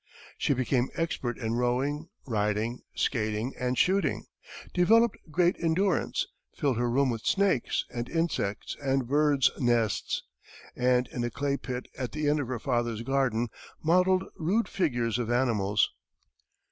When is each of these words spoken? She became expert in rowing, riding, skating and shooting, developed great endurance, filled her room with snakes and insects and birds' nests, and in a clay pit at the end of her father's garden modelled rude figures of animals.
She 0.35 0.55
became 0.55 0.89
expert 0.95 1.37
in 1.37 1.53
rowing, 1.57 2.09
riding, 2.25 2.81
skating 2.95 3.53
and 3.55 3.77
shooting, 3.77 4.25
developed 4.73 5.15
great 5.29 5.55
endurance, 5.59 6.25
filled 6.57 6.79
her 6.79 6.89
room 6.89 7.11
with 7.11 7.21
snakes 7.23 7.85
and 7.91 8.09
insects 8.09 8.75
and 8.81 9.07
birds' 9.07 9.51
nests, 9.59 10.23
and 10.75 11.07
in 11.09 11.23
a 11.23 11.29
clay 11.29 11.55
pit 11.55 11.87
at 11.95 12.13
the 12.13 12.27
end 12.27 12.39
of 12.39 12.47
her 12.47 12.57
father's 12.57 13.03
garden 13.03 13.49
modelled 13.83 14.23
rude 14.39 14.67
figures 14.67 15.19
of 15.19 15.29
animals. 15.29 15.91